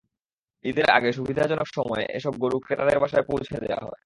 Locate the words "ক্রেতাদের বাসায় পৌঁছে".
2.59-3.55